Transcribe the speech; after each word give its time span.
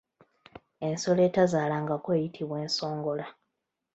Ensolo 0.87 1.21
etezaalangako 1.27 2.09
eyitibwa 2.17 2.57
ensogola. 2.65 3.25